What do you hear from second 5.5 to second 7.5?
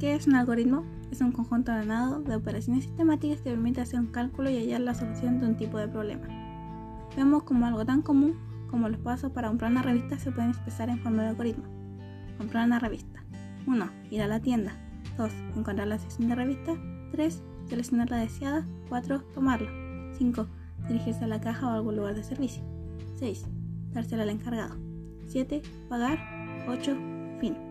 tipo de problema. Vemos